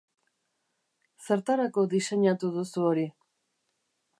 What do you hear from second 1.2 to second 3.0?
Zertarako diseinatu duzu